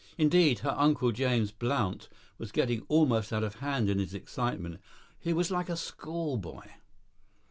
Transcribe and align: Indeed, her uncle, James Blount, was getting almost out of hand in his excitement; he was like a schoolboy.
Indeed, 0.17 0.57
her 0.61 0.71
uncle, 0.75 1.11
James 1.11 1.51
Blount, 1.51 2.09
was 2.39 2.51
getting 2.51 2.81
almost 2.87 3.31
out 3.31 3.43
of 3.43 3.59
hand 3.59 3.87
in 3.87 3.99
his 3.99 4.15
excitement; 4.15 4.81
he 5.19 5.31
was 5.31 5.51
like 5.51 5.69
a 5.69 5.77
schoolboy. 5.77 6.65